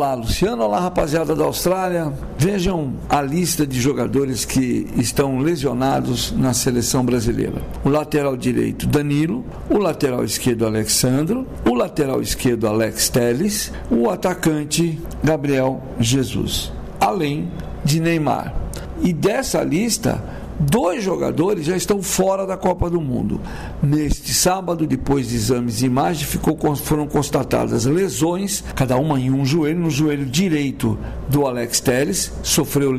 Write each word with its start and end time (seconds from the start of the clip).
Olá, 0.00 0.14
Luciano. 0.14 0.64
Olá, 0.64 0.80
rapaziada 0.80 1.36
da 1.36 1.44
Austrália. 1.44 2.10
Vejam 2.38 2.94
a 3.06 3.20
lista 3.20 3.66
de 3.66 3.78
jogadores 3.78 4.46
que 4.46 4.88
estão 4.96 5.40
lesionados 5.40 6.32
na 6.32 6.54
seleção 6.54 7.04
brasileira: 7.04 7.60
o 7.84 7.90
lateral 7.90 8.34
direito 8.34 8.86
Danilo, 8.86 9.44
o 9.68 9.76
lateral 9.76 10.24
esquerdo 10.24 10.64
Alexandro, 10.64 11.46
o 11.68 11.74
lateral 11.74 12.22
esquerdo 12.22 12.66
Alex 12.66 13.10
Teles, 13.10 13.70
o 13.90 14.08
atacante 14.08 14.98
Gabriel 15.22 15.82
Jesus, 15.98 16.72
além 16.98 17.52
de 17.84 18.00
Neymar. 18.00 18.54
E 19.02 19.12
dessa 19.12 19.62
lista, 19.62 20.24
Dois 20.60 21.02
jogadores 21.02 21.64
já 21.64 21.74
estão 21.74 22.02
fora 22.02 22.46
da 22.46 22.54
Copa 22.54 22.90
do 22.90 23.00
Mundo. 23.00 23.40
Neste 23.82 24.34
sábado, 24.34 24.86
depois 24.86 25.30
de 25.30 25.36
exames 25.36 25.78
de 25.78 25.86
imagem, 25.86 26.26
ficou, 26.26 26.54
foram 26.76 27.06
constatadas 27.06 27.86
lesões, 27.86 28.62
cada 28.74 28.98
uma 28.98 29.18
em 29.18 29.30
um 29.30 29.42
joelho. 29.42 29.80
No 29.80 29.90
joelho 29.90 30.26
direito 30.26 30.98
do 31.30 31.46
Alex 31.46 31.80
Telles, 31.80 32.30
sofreu, 32.42 32.92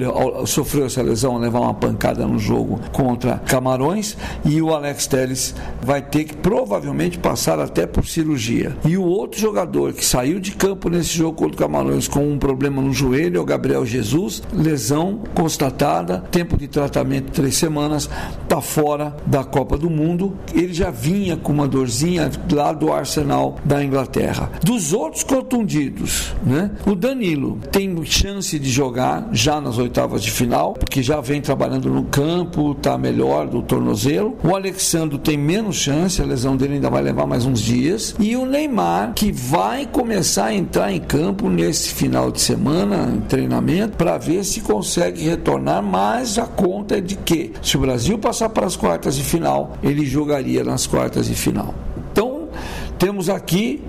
sofreu 0.48 0.88
essa 0.88 1.04
lesão, 1.04 1.38
levar 1.38 1.60
uma 1.60 1.74
pancada 1.76 2.26
no 2.26 2.40
jogo 2.40 2.80
contra 2.92 3.38
Camarões. 3.46 4.18
E 4.44 4.60
o 4.60 4.74
Alex 4.74 5.06
Telles 5.06 5.54
vai 5.84 6.02
ter 6.02 6.24
que 6.24 6.36
provavelmente 6.36 7.20
passar 7.20 7.60
até 7.60 7.86
por 7.86 8.08
cirurgia. 8.08 8.76
E 8.84 8.98
o 8.98 9.04
outro 9.04 9.40
jogador 9.40 9.94
que 9.94 10.04
saiu 10.04 10.40
de 10.40 10.54
campo 10.54 10.90
nesse 10.90 11.16
jogo 11.16 11.38
contra 11.38 11.58
Camarões 11.58 12.08
com 12.08 12.28
um 12.28 12.40
problema 12.40 12.82
no 12.82 12.92
joelho 12.92 13.38
é 13.38 13.40
o 13.40 13.46
Gabriel 13.46 13.86
Jesus, 13.86 14.42
lesão 14.52 15.20
constatada, 15.36 16.24
tempo 16.32 16.58
de 16.58 16.68
tratamento 16.68 17.32
semanas, 17.56 18.10
está 18.44 18.62
fora 18.62 19.16
da 19.26 19.44
Copa 19.44 19.78
do 19.78 19.90
Mundo. 19.90 20.34
Ele 20.54 20.74
já 20.74 20.92
vinha 20.92 21.38
com 21.38 21.52
uma 21.52 21.68
dorzinha 21.68 22.30
lá 22.52 22.74
do 22.74 22.92
Arsenal 22.92 23.58
da 23.64 23.84
Inglaterra. 23.84 24.52
Dos 24.64 24.94
outros 24.94 25.24
contundidos, 25.24 26.34
né? 26.44 26.72
O 26.86 26.96
Danilo 26.96 27.60
tem 27.72 27.92
chance 28.06 28.58
de 28.58 28.70
jogar 28.70 29.30
já 29.32 29.60
nas 29.62 29.78
oitavas 29.78 30.24
de 30.24 30.32
final, 30.32 30.74
porque 30.74 31.02
já 31.02 31.22
vem 31.22 31.42
trabalhando 31.42 31.90
no 31.90 32.04
campo, 32.04 32.72
está 32.72 32.98
melhor 32.98 33.48
do 33.48 33.62
tornozelo. 33.62 34.38
O 34.44 34.56
Alexandre 34.56 35.18
tem 35.18 35.38
menos 35.38 35.76
chance, 35.76 36.22
a 36.22 36.26
lesão 36.26 36.56
dele 36.56 36.76
ainda 36.76 36.90
vai 36.90 37.02
levar 37.02 37.26
mais 37.26 37.46
uns 37.46 37.62
dias. 37.62 38.16
E 38.20 38.36
o 38.36 38.46
Neymar, 38.46 39.14
que 39.14 39.32
vai 39.32 39.86
começar 39.86 40.46
a 40.46 40.54
entrar 40.54 40.92
em 40.92 41.00
campo 41.00 41.50
nesse 41.50 41.90
final 41.94 42.32
de 42.32 42.42
semana, 42.42 43.12
em 43.16 43.22
treinamento, 43.22 43.98
para 43.98 44.18
ver 44.18 44.44
se 44.44 44.62
consegue 44.62 45.24
retornar, 45.24 45.82
mas 45.82 46.38
a 46.38 46.46
conta 46.46 46.98
é 46.98 47.02
de 47.02 47.16
que 47.16 47.41
se 47.62 47.78
o 47.78 47.80
Brasil 47.80 48.18
passar 48.18 48.50
para 48.50 48.66
as 48.66 48.76
quartas 48.76 49.16
de 49.16 49.24
final, 49.24 49.78
ele 49.82 50.06
jogaria 50.06 50.64
nas 50.64 50.86
quartas 50.86 51.28
de 51.28 51.36
final. 51.36 51.74
Então, 52.12 52.50
temos 53.00 53.30
aqui 53.30 53.82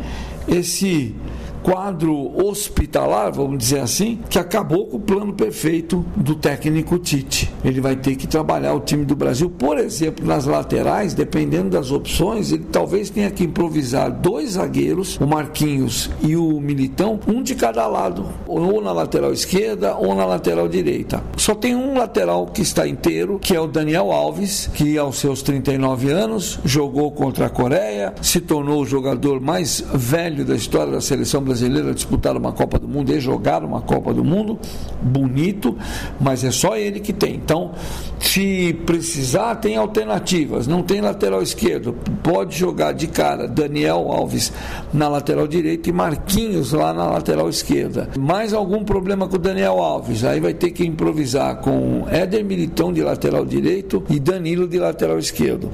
esse 0.48 1.14
quadro 1.62 2.44
hospitalar, 2.44 3.32
vamos 3.32 3.58
dizer 3.58 3.80
assim, 3.80 4.18
que 4.28 4.38
acabou 4.38 4.86
com 4.86 4.96
o 4.96 5.00
plano 5.00 5.32
perfeito 5.32 6.04
do 6.16 6.34
técnico 6.34 6.98
Tite. 6.98 7.50
Ele 7.64 7.80
vai 7.80 7.96
ter 7.96 8.16
que 8.16 8.26
trabalhar 8.26 8.74
o 8.74 8.80
time 8.80 9.04
do 9.04 9.14
Brasil, 9.14 9.48
por 9.48 9.78
exemplo, 9.78 10.26
nas 10.26 10.44
laterais, 10.44 11.14
dependendo 11.14 11.70
das 11.70 11.90
opções, 11.90 12.52
ele 12.52 12.66
talvez 12.70 13.10
tenha 13.10 13.30
que 13.30 13.44
improvisar 13.44 14.10
dois 14.10 14.52
zagueiros, 14.52 15.18
o 15.20 15.26
Marquinhos 15.26 16.10
e 16.22 16.36
o 16.36 16.60
Militão, 16.60 17.20
um 17.26 17.42
de 17.42 17.54
cada 17.54 17.86
lado, 17.86 18.26
ou 18.46 18.82
na 18.82 18.92
lateral 18.92 19.32
esquerda 19.32 19.94
ou 19.96 20.14
na 20.14 20.24
lateral 20.24 20.68
direita. 20.68 21.22
Só 21.36 21.54
tem 21.54 21.76
um 21.76 21.96
lateral 21.96 22.46
que 22.46 22.62
está 22.62 22.86
inteiro, 22.86 23.38
que 23.38 23.54
é 23.54 23.60
o 23.60 23.66
Daniel 23.66 24.10
Alves, 24.10 24.68
que 24.74 24.98
aos 24.98 25.18
seus 25.18 25.42
39 25.42 26.10
anos 26.10 26.58
jogou 26.64 27.12
contra 27.12 27.46
a 27.46 27.50
Coreia, 27.50 28.14
se 28.20 28.40
tornou 28.40 28.82
o 28.82 28.86
jogador 28.86 29.40
mais 29.40 29.84
velho 29.94 30.44
da 30.44 30.54
história 30.54 30.92
da 30.92 31.00
seleção 31.00 31.40
brasileira 31.40 31.51
brasileiro 31.52 31.94
disputar 31.94 32.36
uma 32.36 32.50
Copa 32.52 32.78
do 32.78 32.88
Mundo 32.88 33.12
e 33.12 33.20
jogar 33.20 33.62
uma 33.62 33.82
Copa 33.82 34.14
do 34.14 34.24
Mundo, 34.24 34.58
bonito, 35.02 35.76
mas 36.18 36.42
é 36.44 36.50
só 36.50 36.76
ele 36.76 36.98
que 36.98 37.12
tem. 37.12 37.34
Então, 37.34 37.72
se 38.18 38.72
precisar, 38.86 39.56
tem 39.56 39.76
alternativas. 39.76 40.66
Não 40.66 40.82
tem 40.82 41.00
lateral 41.02 41.42
esquerdo, 41.42 41.94
pode 42.22 42.58
jogar 42.58 42.92
de 42.92 43.06
cara 43.06 43.46
Daniel 43.46 44.10
Alves 44.10 44.50
na 44.92 45.08
lateral 45.08 45.46
direita 45.46 45.90
e 45.90 45.92
Marquinhos 45.92 46.72
lá 46.72 46.94
na 46.94 47.04
lateral 47.04 47.48
esquerda. 47.48 48.08
Mais 48.18 48.54
algum 48.54 48.82
problema 48.82 49.28
com 49.28 49.36
o 49.36 49.38
Daniel 49.38 49.78
Alves? 49.78 50.24
Aí 50.24 50.40
vai 50.40 50.54
ter 50.54 50.70
que 50.70 50.84
improvisar 50.84 51.56
com 51.56 52.06
Éder 52.08 52.44
Militão 52.44 52.92
de 52.92 53.02
lateral 53.02 53.44
direito 53.44 54.02
e 54.08 54.18
Danilo 54.18 54.66
de 54.66 54.78
lateral 54.78 55.18
esquerdo 55.18 55.70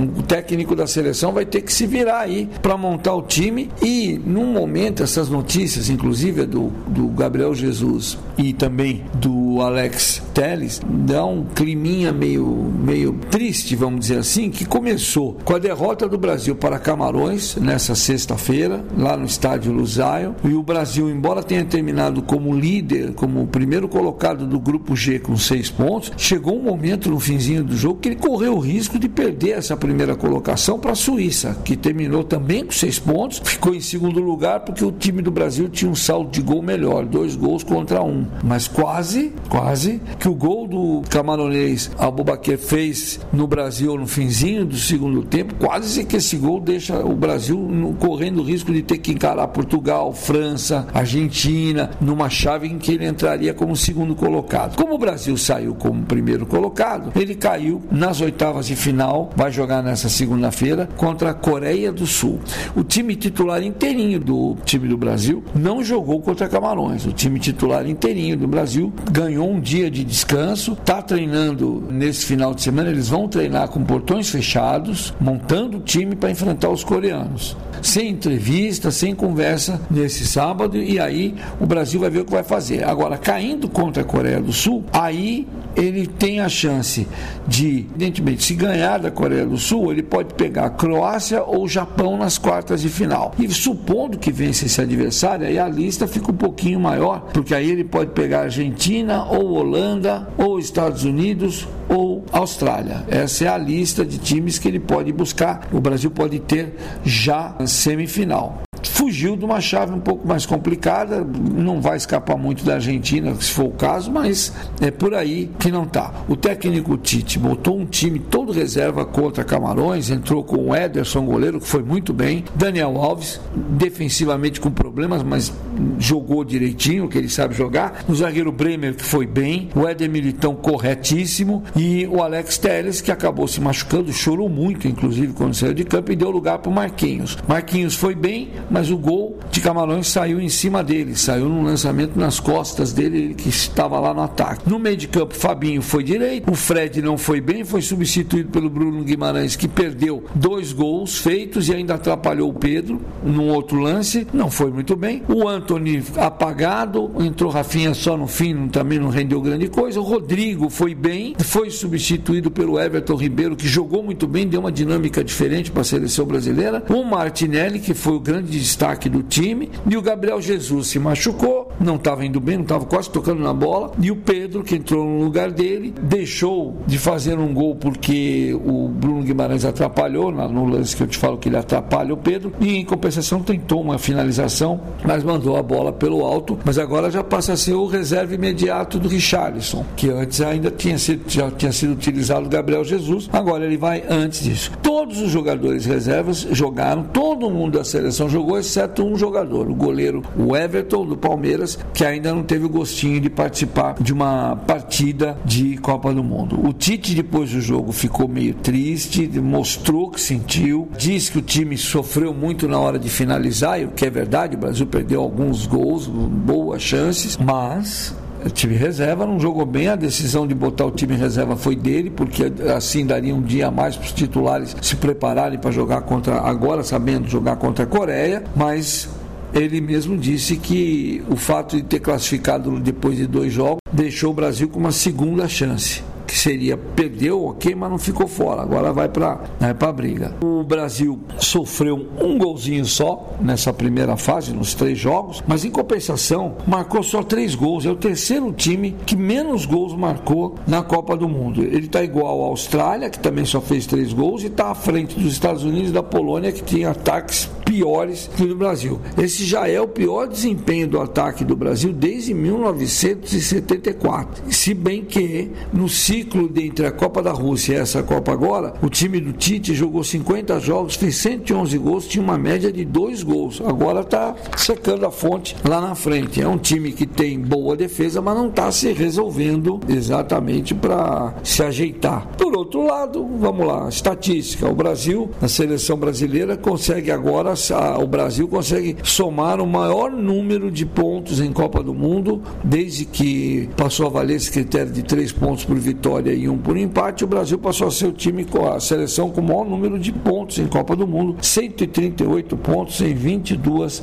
o 0.00 0.22
técnico 0.22 0.74
da 0.74 0.86
seleção 0.86 1.32
vai 1.32 1.44
ter 1.44 1.62
que 1.62 1.72
se 1.72 1.86
virar 1.86 2.20
aí 2.20 2.48
para 2.62 2.76
montar 2.76 3.14
o 3.14 3.22
time. 3.22 3.70
E 3.82 4.20
num 4.24 4.52
momento 4.52 5.02
essas 5.02 5.28
notícias, 5.28 5.88
inclusive 5.88 6.46
do, 6.46 6.68
do 6.86 7.08
Gabriel 7.08 7.54
Jesus 7.54 8.18
e 8.38 8.52
também 8.52 9.04
do 9.14 9.60
Alex 9.60 10.22
Teles, 10.32 10.80
dá 10.84 11.24
um 11.24 11.44
climinha 11.44 12.12
meio, 12.12 12.46
meio 12.46 13.12
triste, 13.30 13.76
vamos 13.76 14.00
dizer 14.00 14.18
assim, 14.18 14.50
que 14.50 14.64
começou 14.64 15.38
com 15.44 15.54
a 15.54 15.58
derrota 15.58 16.08
do 16.08 16.16
Brasil 16.16 16.56
para 16.56 16.78
Camarões 16.78 17.56
nessa 17.56 17.94
sexta-feira, 17.94 18.84
lá 18.96 19.16
no 19.16 19.26
estádio 19.26 19.72
Lusail, 19.72 20.34
e 20.44 20.54
o 20.54 20.62
Brasil, 20.62 21.10
embora 21.10 21.42
tenha 21.42 21.64
terminado 21.64 22.22
como 22.22 22.54
líder, 22.54 23.12
como 23.14 23.46
primeiro 23.46 23.88
colocado 23.88 24.46
do 24.46 24.58
grupo 24.58 24.96
G 24.96 25.18
com 25.18 25.36
seis 25.36 25.70
pontos, 25.70 26.12
chegou 26.16 26.58
um 26.58 26.62
momento 26.62 27.10
no 27.10 27.20
finzinho 27.20 27.62
do 27.62 27.76
jogo 27.76 28.00
que 28.00 28.08
ele 28.08 28.16
correu 28.16 28.54
o 28.54 28.60
risco 28.60 28.98
de 28.98 29.08
perder 29.08 29.58
essa 29.58 29.76
primeira 29.82 30.14
colocação 30.14 30.78
para 30.78 30.92
a 30.92 30.94
Suíça, 30.94 31.56
que 31.64 31.76
terminou 31.76 32.22
também 32.22 32.64
com 32.64 32.70
seis 32.70 33.00
pontos, 33.00 33.42
ficou 33.44 33.74
em 33.74 33.80
segundo 33.80 34.20
lugar 34.20 34.60
porque 34.60 34.84
o 34.84 34.92
time 34.92 35.20
do 35.20 35.32
Brasil 35.32 35.68
tinha 35.68 35.90
um 35.90 35.94
saldo 35.94 36.30
de 36.30 36.40
gol 36.40 36.62
melhor, 36.62 37.04
dois 37.04 37.34
gols 37.34 37.64
contra 37.64 38.00
um. 38.00 38.24
Mas 38.44 38.68
quase, 38.68 39.32
quase 39.48 40.00
que 40.20 40.28
o 40.28 40.34
gol 40.36 40.68
do 40.68 41.02
camaronês 41.10 41.90
Abubaquer 41.98 42.58
fez 42.58 43.18
no 43.32 43.48
Brasil 43.48 43.98
no 43.98 44.06
finzinho 44.06 44.64
do 44.64 44.76
segundo 44.76 45.24
tempo, 45.24 45.56
quase 45.56 46.04
que 46.04 46.16
esse 46.16 46.36
gol 46.36 46.60
deixa 46.60 47.04
o 47.04 47.16
Brasil 47.16 47.58
correndo 47.98 48.40
o 48.40 48.44
risco 48.44 48.72
de 48.72 48.82
ter 48.82 48.98
que 48.98 49.10
encarar 49.10 49.48
Portugal, 49.48 50.12
França, 50.12 50.86
Argentina, 50.94 51.90
numa 52.00 52.30
chave 52.30 52.68
em 52.68 52.78
que 52.78 52.92
ele 52.92 53.06
entraria 53.06 53.52
como 53.52 53.74
segundo 53.74 54.14
colocado. 54.14 54.76
Como 54.76 54.94
o 54.94 54.98
Brasil 54.98 55.36
saiu 55.36 55.74
como 55.74 56.04
primeiro 56.04 56.46
colocado, 56.46 57.12
ele 57.18 57.34
caiu 57.34 57.82
nas 57.90 58.20
oitavas 58.20 58.66
de 58.66 58.76
final, 58.76 59.30
vai 59.34 59.50
jogar 59.50 59.71
jogar 59.72 59.82
nessa 59.82 60.08
segunda-feira 60.08 60.88
contra 60.96 61.30
a 61.30 61.34
Coreia 61.34 61.90
do 61.90 62.06
Sul. 62.06 62.40
O 62.76 62.84
time 62.84 63.16
titular 63.16 63.62
inteirinho 63.62 64.20
do 64.20 64.56
time 64.66 64.86
do 64.86 64.98
Brasil 64.98 65.42
não 65.54 65.82
jogou 65.82 66.20
contra 66.20 66.48
Camarões. 66.48 67.06
O 67.06 67.12
time 67.12 67.38
titular 67.38 67.86
inteirinho 67.88 68.36
do 68.36 68.46
Brasil 68.46 68.92
ganhou 69.10 69.50
um 69.50 69.60
dia 69.60 69.90
de 69.90 70.04
descanso, 70.04 70.72
está 70.72 71.00
treinando 71.00 71.82
nesse 71.90 72.26
final 72.26 72.54
de 72.54 72.62
semana. 72.62 72.90
Eles 72.90 73.08
vão 73.08 73.26
treinar 73.26 73.68
com 73.68 73.82
portões 73.82 74.28
fechados, 74.28 75.14
montando 75.18 75.78
o 75.78 75.80
time 75.80 76.14
para 76.14 76.30
enfrentar 76.30 76.68
os 76.68 76.84
coreanos. 76.84 77.56
Sem 77.80 78.10
entrevista, 78.10 78.90
sem 78.90 79.14
conversa 79.14 79.80
nesse 79.90 80.26
sábado, 80.26 80.76
e 80.76 81.00
aí 81.00 81.34
o 81.58 81.66
Brasil 81.66 81.98
vai 81.98 82.10
ver 82.10 82.20
o 82.20 82.24
que 82.24 82.30
vai 82.30 82.44
fazer. 82.44 82.84
Agora, 82.84 83.16
caindo 83.16 83.68
contra 83.68 84.02
a 84.02 84.06
Coreia 84.06 84.40
do 84.40 84.52
Sul, 84.52 84.84
aí 84.92 85.48
ele 85.74 86.06
tem 86.06 86.40
a 86.40 86.48
chance 86.48 87.06
de, 87.46 87.86
evidentemente, 87.90 88.44
se 88.44 88.54
ganhar 88.54 88.98
da 88.98 89.10
Coreia 89.10 89.46
do 89.46 89.58
Sul, 89.62 89.92
ele 89.92 90.02
pode 90.02 90.34
pegar 90.34 90.70
Croácia 90.70 91.42
ou 91.42 91.68
Japão 91.68 92.16
nas 92.18 92.36
quartas 92.36 92.82
de 92.82 92.88
final. 92.88 93.34
E 93.38 93.48
supondo 93.48 94.18
que 94.18 94.32
vence 94.32 94.66
esse 94.66 94.80
adversário, 94.80 95.46
aí 95.46 95.58
a 95.58 95.68
lista 95.68 96.06
fica 96.06 96.30
um 96.30 96.36
pouquinho 96.36 96.80
maior, 96.80 97.28
porque 97.32 97.54
aí 97.54 97.70
ele 97.70 97.84
pode 97.84 98.10
pegar 98.10 98.42
Argentina 98.42 99.24
ou 99.24 99.52
Holanda 99.52 100.28
ou 100.36 100.58
Estados 100.58 101.04
Unidos 101.04 101.66
ou 101.88 102.24
Austrália. 102.32 103.04
Essa 103.08 103.44
é 103.44 103.48
a 103.48 103.58
lista 103.58 104.04
de 104.04 104.18
times 104.18 104.58
que 104.58 104.68
ele 104.68 104.80
pode 104.80 105.12
buscar. 105.12 105.68
O 105.72 105.80
Brasil 105.80 106.10
pode 106.10 106.40
ter 106.40 106.74
já 107.04 107.54
semifinal 107.66 108.62
fugiu 109.02 109.36
de 109.36 109.44
uma 109.44 109.60
chave 109.60 109.92
um 109.92 109.98
pouco 109.98 110.28
mais 110.28 110.46
complicada, 110.46 111.24
não 111.24 111.80
vai 111.80 111.96
escapar 111.96 112.36
muito 112.36 112.64
da 112.64 112.74
Argentina, 112.74 113.34
se 113.34 113.50
for 113.50 113.64
o 113.64 113.72
caso, 113.72 114.12
mas 114.12 114.52
é 114.80 114.92
por 114.92 115.12
aí 115.12 115.50
que 115.58 115.72
não 115.72 115.82
está. 115.82 116.12
O 116.28 116.36
técnico 116.36 116.96
Tite 116.96 117.36
botou 117.36 117.76
um 117.76 117.84
time 117.84 118.20
todo 118.20 118.52
reserva 118.52 119.04
contra 119.04 119.42
Camarões, 119.42 120.08
entrou 120.08 120.44
com 120.44 120.68
o 120.68 120.76
Ederson, 120.76 121.24
goleiro, 121.24 121.58
que 121.58 121.66
foi 121.66 121.82
muito 121.82 122.12
bem, 122.12 122.44
Daniel 122.54 122.96
Alves, 122.96 123.40
defensivamente 123.70 124.60
com 124.60 124.70
problemas, 124.70 125.24
mas 125.24 125.52
jogou 125.98 126.44
direitinho, 126.44 127.08
que 127.08 127.18
ele 127.18 127.28
sabe 127.28 127.56
jogar, 127.56 128.04
o 128.08 128.14
zagueiro 128.14 128.52
Bremer, 128.52 128.94
que 128.94 129.04
foi 129.04 129.26
bem, 129.26 129.68
o 129.74 129.84
Éder 129.84 130.08
Militão, 130.08 130.54
corretíssimo, 130.54 131.64
e 131.74 132.06
o 132.06 132.22
Alex 132.22 132.56
Telles, 132.56 133.00
que 133.00 133.10
acabou 133.10 133.48
se 133.48 133.60
machucando, 133.60 134.12
chorou 134.12 134.48
muito, 134.48 134.86
inclusive, 134.86 135.32
quando 135.32 135.54
saiu 135.54 135.74
de 135.74 135.82
campo, 135.82 136.12
e 136.12 136.16
deu 136.16 136.30
lugar 136.30 136.58
para 136.58 136.70
o 136.70 136.72
Marquinhos. 136.72 137.36
Marquinhos 137.48 137.96
foi 137.96 138.14
bem, 138.14 138.50
mas 138.70 138.91
o 138.91 138.91
gol 138.98 139.38
de 139.50 139.60
Camarões 139.60 140.08
saiu 140.08 140.40
em 140.40 140.48
cima 140.48 140.82
dele, 140.82 141.16
saiu 141.16 141.48
num 141.48 141.62
lançamento 141.62 142.18
nas 142.18 142.40
costas 142.40 142.92
dele, 142.92 143.34
que 143.34 143.48
estava 143.48 143.98
lá 143.98 144.12
no 144.14 144.22
ataque. 144.22 144.68
No 144.68 144.78
meio 144.78 144.96
de 144.96 145.08
campo, 145.08 145.34
Fabinho 145.34 145.82
foi 145.82 146.02
direito, 146.02 146.50
o 146.50 146.54
Fred 146.54 147.00
não 147.02 147.16
foi 147.18 147.40
bem, 147.40 147.64
foi 147.64 147.82
substituído 147.82 148.50
pelo 148.50 148.70
Bruno 148.70 149.02
Guimarães, 149.02 149.56
que 149.56 149.68
perdeu 149.68 150.24
dois 150.34 150.72
gols 150.72 151.18
feitos 151.18 151.68
e 151.68 151.74
ainda 151.74 151.94
atrapalhou 151.94 152.50
o 152.50 152.54
Pedro 152.54 153.00
num 153.22 153.48
outro 153.48 153.78
lance, 153.78 154.26
não 154.32 154.50
foi 154.50 154.70
muito 154.70 154.96
bem. 154.96 155.22
O 155.28 155.48
Anthony 155.48 156.02
apagado, 156.16 157.10
entrou 157.20 157.50
Rafinha 157.50 157.94
só 157.94 158.16
no 158.16 158.26
fim, 158.26 158.68
também 158.68 158.98
não 158.98 159.08
rendeu 159.08 159.40
grande 159.40 159.68
coisa. 159.68 160.00
O 160.00 160.02
Rodrigo 160.02 160.68
foi 160.68 160.94
bem, 160.94 161.34
foi 161.38 161.70
substituído 161.70 162.50
pelo 162.50 162.80
Everton 162.80 163.16
Ribeiro, 163.16 163.56
que 163.56 163.66
jogou 163.66 164.02
muito 164.02 164.26
bem, 164.26 164.46
deu 164.46 164.60
uma 164.60 164.72
dinâmica 164.72 165.22
diferente 165.24 165.70
para 165.70 165.82
a 165.82 165.84
seleção 165.84 166.24
brasileira. 166.26 166.84
O 166.88 167.04
Martinelli, 167.04 167.78
que 167.78 167.94
foi 167.94 168.14
o 168.14 168.20
grande 168.20 168.58
destaque 168.58 168.81
do 169.08 169.22
time, 169.22 169.70
e 169.88 169.96
o 169.96 170.02
Gabriel 170.02 170.40
Jesus 170.40 170.88
se 170.88 170.98
machucou, 170.98 171.61
não 171.82 171.96
estava 171.96 172.24
indo 172.24 172.40
bem, 172.40 172.56
não 172.56 172.62
estava 172.62 172.84
quase 172.84 173.10
tocando 173.10 173.42
na 173.42 173.52
bola, 173.52 173.92
e 174.00 174.10
o 174.10 174.16
Pedro, 174.16 174.62
que 174.62 174.76
entrou 174.76 175.04
no 175.04 175.24
lugar 175.24 175.50
dele, 175.50 175.94
deixou 176.02 176.76
de 176.86 176.98
fazer 176.98 177.38
um 177.38 177.52
gol 177.52 177.76
porque 177.76 178.58
o 178.64 178.88
Bruno 178.88 179.22
Guimarães 179.22 179.64
atrapalhou, 179.64 180.30
no 180.32 180.66
lance 180.66 180.96
que 180.96 181.02
eu 181.02 181.06
te 181.06 181.18
falo 181.18 181.38
que 181.38 181.48
ele 181.48 181.56
atrapalha 181.56 182.14
o 182.14 182.16
Pedro, 182.16 182.52
e 182.60 182.76
em 182.76 182.84
compensação 182.84 183.42
tentou 183.42 183.80
uma 183.80 183.98
finalização, 183.98 184.80
mas 185.04 185.22
mandou 185.24 185.56
a 185.56 185.62
bola 185.62 185.92
pelo 185.92 186.24
alto, 186.24 186.58
mas 186.64 186.78
agora 186.78 187.10
já 187.10 187.22
passa 187.22 187.52
a 187.52 187.56
ser 187.56 187.74
o 187.74 187.86
reserva 187.86 188.34
imediato 188.34 188.98
do 188.98 189.08
Richarlison, 189.08 189.84
que 189.96 190.08
antes 190.08 190.40
ainda 190.40 190.70
tinha 190.70 190.98
sido, 190.98 191.28
já 191.28 191.50
tinha 191.50 191.72
sido 191.72 191.92
utilizado 191.92 192.46
o 192.46 192.50
Gabriel 192.50 192.84
Jesus, 192.84 193.28
agora 193.32 193.64
ele 193.64 193.76
vai 193.76 194.02
antes 194.08 194.42
disso. 194.42 194.72
Todos 194.82 195.20
os 195.20 195.30
jogadores 195.30 195.84
reservas 195.86 196.46
jogaram, 196.50 197.02
todo 197.04 197.50
mundo 197.50 197.78
da 197.78 197.84
seleção 197.84 198.28
jogou, 198.28 198.58
exceto 198.58 199.04
um 199.04 199.16
jogador, 199.16 199.70
o 199.70 199.74
goleiro 199.74 200.22
Everton 200.54 201.06
do 201.06 201.16
Palmeiras, 201.16 201.71
que 201.92 202.04
ainda 202.04 202.34
não 202.34 202.42
teve 202.42 202.64
o 202.64 202.68
gostinho 202.68 203.20
de 203.20 203.30
participar 203.30 203.96
de 204.00 204.12
uma 204.12 204.56
partida 204.56 205.36
de 205.44 205.76
Copa 205.78 206.12
do 206.12 206.22
Mundo. 206.22 206.58
O 206.66 206.72
Tite, 206.72 207.14
depois 207.14 207.50
do 207.50 207.60
jogo, 207.60 207.92
ficou 207.92 208.28
meio 208.28 208.54
triste, 208.54 209.28
mostrou 209.40 210.10
que 210.10 210.20
sentiu, 210.20 210.88
disse 210.96 211.30
que 211.32 211.38
o 211.38 211.42
time 211.42 211.76
sofreu 211.76 212.32
muito 212.32 212.68
na 212.68 212.78
hora 212.78 212.98
de 212.98 213.08
finalizar, 213.08 213.80
e 213.80 213.84
o 213.84 213.88
que 213.88 214.06
é 214.06 214.10
verdade, 214.10 214.56
o 214.56 214.58
Brasil 214.58 214.86
perdeu 214.86 215.20
alguns 215.20 215.66
gols, 215.66 216.06
boas 216.06 216.82
chances, 216.82 217.36
mas 217.36 218.14
o 218.44 218.50
time 218.50 218.74
reserva 218.74 219.26
não 219.26 219.38
jogou 219.38 219.64
bem. 219.64 219.88
A 219.88 219.96
decisão 219.96 220.46
de 220.46 220.54
botar 220.54 220.84
o 220.84 220.90
time 220.90 221.14
reserva 221.14 221.56
foi 221.56 221.76
dele, 221.76 222.10
porque 222.10 222.52
assim 222.74 223.06
daria 223.06 223.34
um 223.34 223.42
dia 223.42 223.68
a 223.68 223.70
mais 223.70 223.96
para 223.96 224.06
os 224.06 224.12
titulares 224.12 224.76
se 224.82 224.96
prepararem 224.96 225.58
para 225.58 225.70
jogar 225.70 226.02
contra, 226.02 226.40
agora 226.40 226.82
sabendo 226.82 227.28
jogar 227.28 227.56
contra 227.56 227.84
a 227.84 227.86
Coreia, 227.86 228.42
mas 228.56 229.08
ele 229.54 229.80
mesmo 229.80 230.16
disse 230.16 230.56
que 230.56 231.22
o 231.28 231.36
fato 231.36 231.76
de 231.76 231.82
ter 231.82 232.00
classificado 232.00 232.78
depois 232.80 233.16
de 233.16 233.26
dois 233.26 233.52
jogos 233.52 233.78
deixou 233.92 234.30
o 234.30 234.34
Brasil 234.34 234.68
com 234.68 234.78
uma 234.78 234.92
segunda 234.92 235.48
chance 235.48 236.02
que 236.32 236.38
seria 236.38 236.78
perdeu, 236.78 237.44
ok, 237.44 237.74
mas 237.74 237.90
não 237.90 237.98
ficou 237.98 238.26
fora. 238.26 238.62
Agora 238.62 238.90
vai 238.90 239.06
para 239.06 239.38
vai 239.60 239.70
a 239.78 239.92
briga. 239.92 240.34
O 240.42 240.64
Brasil 240.64 241.20
sofreu 241.38 242.08
um 242.18 242.38
golzinho 242.38 242.86
só 242.86 243.34
nessa 243.38 243.70
primeira 243.70 244.16
fase, 244.16 244.50
nos 244.50 244.72
três 244.72 244.98
jogos, 244.98 245.44
mas 245.46 245.62
em 245.62 245.70
compensação 245.70 246.56
marcou 246.66 247.02
só 247.02 247.22
três 247.22 247.54
gols. 247.54 247.84
É 247.84 247.90
o 247.90 247.96
terceiro 247.96 248.50
time 248.50 248.96
que 249.04 249.14
menos 249.14 249.66
gols 249.66 249.94
marcou 249.94 250.54
na 250.66 250.82
Copa 250.82 251.14
do 251.18 251.28
Mundo. 251.28 251.62
Ele 251.62 251.84
está 251.84 252.02
igual 252.02 252.42
à 252.44 252.46
Austrália, 252.46 253.10
que 253.10 253.18
também 253.18 253.44
só 253.44 253.60
fez 253.60 253.84
três 253.84 254.14
gols, 254.14 254.42
e 254.42 254.46
está 254.46 254.70
à 254.70 254.74
frente 254.74 255.20
dos 255.20 255.34
Estados 255.34 255.64
Unidos 255.64 255.90
e 255.90 255.92
da 255.92 256.02
Polônia, 256.02 256.50
que 256.50 256.62
tinha 256.62 256.90
ataques 256.90 257.50
piores 257.64 258.30
que 258.36 258.52
Brasil. 258.62 259.00
Esse 259.18 259.44
já 259.44 259.66
é 259.66 259.80
o 259.80 259.88
pior 259.88 260.28
desempenho 260.28 260.86
do 260.86 261.00
ataque 261.00 261.44
do 261.44 261.56
Brasil 261.56 261.92
desde 261.92 262.32
1974. 262.32 264.52
Se 264.52 264.72
bem 264.72 265.04
que 265.04 265.50
no 265.72 265.88
ciclo 265.88 266.48
de 266.48 266.66
entre 266.66 266.86
a 266.86 266.92
Copa 266.92 267.20
da 267.20 267.32
Rússia 267.32 267.72
e 267.72 267.76
essa 267.76 268.00
Copa 268.02 268.32
agora, 268.32 268.74
o 268.80 268.88
time 268.88 269.20
do 269.20 269.32
Tite 269.32 269.74
jogou 269.74 270.04
50 270.04 270.60
jogos, 270.60 270.94
fez 270.94 271.16
111 271.16 271.76
gols, 271.78 272.06
tinha 272.06 272.22
uma 272.22 272.38
média 272.38 272.70
de 272.72 272.84
dois 272.84 273.24
gols. 273.24 273.60
Agora 273.64 274.02
está 274.02 274.36
secando 274.56 275.06
a 275.06 275.10
fonte 275.10 275.56
lá 275.68 275.80
na 275.80 275.96
frente. 275.96 276.40
É 276.40 276.46
um 276.46 276.58
time 276.58 276.92
que 276.92 277.06
tem 277.06 277.40
boa 277.40 277.76
defesa, 277.76 278.22
mas 278.22 278.36
não 278.36 278.48
está 278.48 278.70
se 278.70 278.92
resolvendo 278.92 279.80
exatamente 279.88 280.72
para 280.74 281.34
se 281.42 281.62
ajeitar. 281.62 282.28
Por 282.38 282.56
outro 282.56 282.86
lado, 282.86 283.26
vamos 283.38 283.66
lá, 283.66 283.88
estatística. 283.88 284.68
O 284.68 284.74
Brasil, 284.74 285.30
a 285.40 285.48
seleção 285.48 285.96
brasileira, 285.96 286.54
consegue 286.56 287.10
agora 287.10 287.51
o 287.98 288.06
Brasil 288.06 288.48
consegue 288.48 288.96
somar 289.02 289.60
o 289.60 289.66
maior 289.66 290.10
número 290.10 290.70
de 290.70 290.86
pontos 290.86 291.40
em 291.40 291.52
Copa 291.52 291.82
do 291.82 291.94
Mundo, 291.94 292.42
desde 292.62 293.04
que 293.04 293.68
passou 293.76 294.06
a 294.06 294.10
valer 294.10 294.36
esse 294.36 294.50
critério 294.50 294.92
de 294.92 295.02
três 295.02 295.32
pontos 295.32 295.64
por 295.64 295.76
vitória 295.76 296.32
e 296.32 296.48
um 296.48 296.58
por 296.58 296.76
empate, 296.76 297.24
o 297.24 297.26
Brasil 297.26 297.58
passou 297.58 297.88
a 297.88 297.90
ser 297.90 298.06
o 298.06 298.12
time 298.12 298.44
com 298.44 298.66
a 298.66 298.80
seleção 298.80 299.30
com 299.30 299.40
o 299.40 299.44
maior 299.44 299.64
número 299.64 299.98
de 299.98 300.12
pontos 300.12 300.58
em 300.58 300.66
Copa 300.66 300.96
do 300.96 301.06
Mundo, 301.06 301.36
138 301.40 302.56
pontos 302.56 303.00
em 303.00 303.14
22 303.14 304.02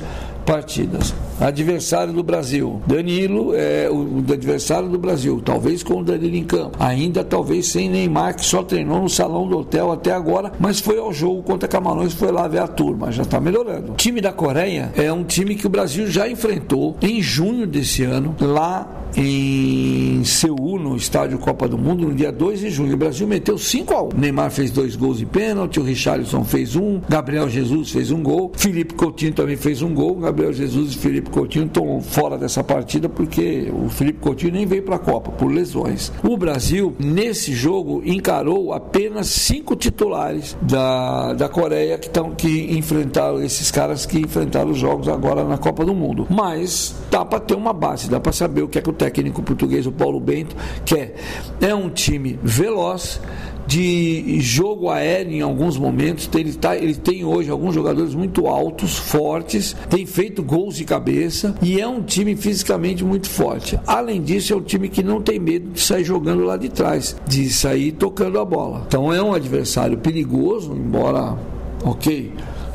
partidas. 0.49 1.13
Adversário 1.39 2.11
do 2.11 2.23
Brasil. 2.23 2.81
Danilo 2.87 3.53
é 3.53 3.87
o 3.89 4.17
adversário 4.33 4.89
do 4.89 4.97
Brasil, 4.97 5.39
talvez 5.45 5.83
com 5.83 5.99
o 5.99 6.03
Danilo 6.03 6.35
em 6.35 6.43
campo. 6.43 6.75
Ainda 6.79 7.23
talvez 7.23 7.67
sem 7.67 7.87
Neymar, 7.87 8.35
que 8.35 8.43
só 8.43 8.63
treinou 8.63 9.03
no 9.03 9.09
salão 9.09 9.47
do 9.47 9.59
hotel 9.59 9.91
até 9.91 10.11
agora, 10.11 10.51
mas 10.59 10.79
foi 10.79 10.97
ao 10.97 11.13
jogo 11.13 11.43
contra 11.43 11.67
Camarões, 11.67 12.13
foi 12.13 12.31
lá 12.31 12.47
ver 12.47 12.59
a 12.59 12.67
turma, 12.67 13.11
já 13.11 13.21
está 13.21 13.39
melhorando. 13.39 13.91
O 13.91 13.95
time 13.95 14.19
da 14.19 14.33
Coreia 14.33 14.91
é 14.97 15.13
um 15.13 15.23
time 15.23 15.53
que 15.53 15.67
o 15.67 15.69
Brasil 15.69 16.07
já 16.07 16.27
enfrentou 16.27 16.97
em 16.99 17.21
junho 17.21 17.67
desse 17.67 18.03
ano, 18.03 18.35
lá 18.41 18.99
em 19.15 20.23
Seul, 20.23 20.79
no 20.79 20.95
estádio 20.95 21.37
Copa 21.39 21.67
do 21.67 21.77
Mundo, 21.77 22.07
no 22.07 22.13
dia 22.13 22.31
2 22.31 22.59
de 22.59 22.69
junho. 22.69 22.93
O 22.93 22.97
Brasil 22.97 23.27
meteu 23.27 23.57
5 23.57 23.93
a 23.93 24.03
1. 24.03 24.09
Neymar 24.15 24.51
fez 24.51 24.71
dois 24.71 24.95
gols 24.95 25.17
de 25.17 25.25
pênalti, 25.25 25.79
o 25.79 25.83
Richarlison 25.83 26.43
fez 26.43 26.75
um, 26.75 27.01
Gabriel 27.07 27.49
Jesus 27.49 27.91
fez 27.91 28.11
um 28.11 28.21
gol, 28.21 28.51
Felipe 28.55 28.93
Coutinho 28.93 29.33
também 29.33 29.55
fez 29.55 29.81
um 29.81 29.93
gol. 29.93 30.19
Gabriel 30.39 30.53
Jesus 30.53 30.93
e 30.93 30.97
Felipe 30.97 31.29
Coutinho 31.29 31.65
estão 31.65 32.01
fora 32.01 32.37
dessa 32.37 32.63
partida 32.63 33.09
porque 33.09 33.69
o 33.73 33.89
Felipe 33.89 34.19
Coutinho 34.19 34.53
nem 34.53 34.65
veio 34.65 34.83
para 34.83 34.95
a 34.95 34.99
Copa 34.99 35.31
por 35.31 35.51
lesões. 35.51 36.13
O 36.23 36.37
Brasil, 36.37 36.95
nesse 36.97 37.53
jogo, 37.53 38.01
encarou 38.05 38.71
apenas 38.71 39.27
cinco 39.27 39.75
titulares 39.75 40.57
da, 40.61 41.33
da 41.33 41.49
Coreia 41.49 41.97
que, 41.97 42.09
tão, 42.09 42.31
que 42.31 42.77
enfrentaram 42.77 43.43
esses 43.43 43.69
caras 43.69 44.05
que 44.05 44.17
enfrentaram 44.19 44.71
os 44.71 44.77
jogos 44.77 45.09
agora 45.09 45.43
na 45.43 45.57
Copa 45.57 45.83
do 45.83 45.93
Mundo. 45.93 46.25
Mas 46.29 46.95
dá 47.11 47.25
para 47.25 47.41
ter 47.41 47.55
uma 47.55 47.73
base, 47.73 48.09
dá 48.09 48.19
para 48.19 48.31
saber 48.31 48.61
o 48.61 48.69
que 48.69 48.79
é 48.79 48.81
que 48.81 48.89
o 48.89 48.93
técnico 48.93 49.43
português, 49.43 49.85
o 49.85 49.91
Paulo 49.91 50.21
Bento, 50.21 50.55
quer. 50.85 51.15
É 51.59 51.75
um 51.75 51.89
time 51.89 52.39
veloz, 52.41 53.19
de 53.69 54.41
jogo 54.41 54.89
aéreo 54.89 55.31
em 55.31 55.41
alguns 55.41 55.77
momentos. 55.77 56.27
Ele, 56.33 56.53
tá, 56.53 56.75
ele 56.75 56.95
tem 56.95 57.23
hoje 57.23 57.51
alguns 57.51 57.75
jogadores 57.75 58.15
muito 58.15 58.47
altos, 58.47 58.97
fortes, 58.97 59.75
tem 59.89 60.07
feito 60.07 60.41
gols 60.41 60.75
de 60.75 60.83
cabeça 60.83 61.55
e 61.61 61.79
é 61.79 61.87
um 61.87 62.01
time 62.01 62.35
fisicamente 62.35 63.05
muito 63.05 63.29
forte. 63.29 63.79
Além 63.85 64.23
disso, 64.23 64.53
é 64.53 64.55
um 64.55 64.61
time 64.61 64.89
que 64.89 65.03
não 65.03 65.21
tem 65.21 65.39
medo 65.39 65.69
de 65.69 65.79
sair 65.79 66.03
jogando 66.03 66.43
lá 66.43 66.57
de 66.57 66.69
trás, 66.69 67.15
de 67.27 67.47
sair 67.53 67.91
tocando 67.91 68.39
a 68.39 68.45
bola. 68.45 68.85
Então 68.87 69.13
é 69.13 69.21
um 69.21 69.33
adversário 69.33 69.99
perigoso, 69.99 70.73
embora, 70.73 71.37
ok. 71.83 72.33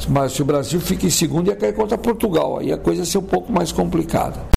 Mas 0.08 0.32
se 0.32 0.42
o 0.42 0.44
Brasil 0.44 0.80
fica 0.80 1.06
em 1.06 1.10
segundo, 1.10 1.48
ia 1.48 1.56
cair 1.56 1.74
contra 1.74 1.98
Portugal. 1.98 2.58
Aí 2.58 2.70
a 2.70 2.78
coisa 2.78 3.02
ia 3.02 3.06
ser 3.06 3.18
um 3.18 3.22
pouco 3.22 3.52
mais 3.52 3.72
complicada. 3.72 4.53